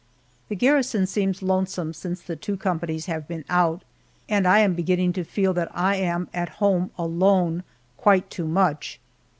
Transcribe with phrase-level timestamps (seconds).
[0.49, 3.83] THE garrison seems lonesome since the two companies have been out,
[4.27, 7.61] and I am beginning to feel that I am at home alone
[7.97, 8.99] quite too much.